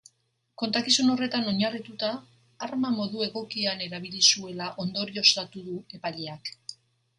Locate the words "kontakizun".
0.61-1.11